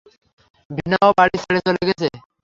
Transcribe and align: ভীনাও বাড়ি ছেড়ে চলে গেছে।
ভীনাও 0.69 1.09
বাড়ি 1.17 1.37
ছেড়ে 1.43 1.61
চলে 1.65 1.81
গেছে। 1.87 2.07